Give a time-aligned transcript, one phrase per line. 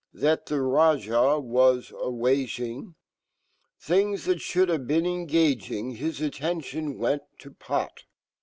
[0.15, 2.95] That fhe Raj ah was a waging,
[3.79, 8.05] Things that fhould have been engaging Hif attention went to pot.